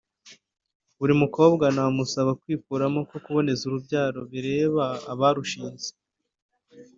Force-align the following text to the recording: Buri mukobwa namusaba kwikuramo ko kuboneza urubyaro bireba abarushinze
Buri 0.99 1.13
mukobwa 1.21 1.65
namusaba 1.75 2.31
kwikuramo 2.41 2.99
ko 3.09 3.15
kuboneza 3.23 3.61
urubyaro 3.65 4.19
bireba 4.31 4.85
abarushinze 5.11 5.89